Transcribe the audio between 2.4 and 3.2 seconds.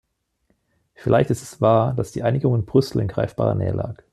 in Brüssel in